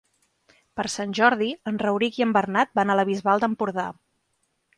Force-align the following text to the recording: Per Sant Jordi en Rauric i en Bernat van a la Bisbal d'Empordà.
Per 0.79 0.85
Sant 0.93 1.13
Jordi 1.19 1.49
en 1.73 1.77
Rauric 1.83 2.17
i 2.21 2.25
en 2.27 2.33
Bernat 2.39 2.73
van 2.81 2.93
a 2.93 2.97
la 3.01 3.07
Bisbal 3.11 3.45
d'Empordà. 3.45 3.87